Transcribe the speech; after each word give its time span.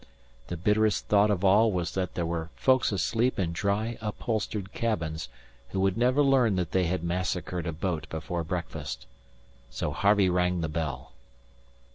The 0.47 0.57
bitterest 0.57 1.09
thought 1.09 1.29
of 1.29 1.45
all 1.45 1.71
was 1.71 1.93
that 1.93 2.15
there 2.15 2.25
were 2.25 2.49
folks 2.55 2.91
asleep 2.91 3.37
in 3.37 3.51
dry, 3.51 3.99
upholstered 4.01 4.73
cabins 4.73 5.29
who 5.69 5.79
would 5.81 5.95
never 5.95 6.23
learn 6.23 6.55
that 6.55 6.71
they 6.71 6.85
had 6.87 7.03
massacred 7.03 7.67
a 7.67 7.71
boat 7.71 8.09
before 8.09 8.43
breakfast. 8.43 9.05
So 9.69 9.91
Harvey 9.91 10.27
rang 10.27 10.61
the 10.61 10.69
bell. 10.69 11.11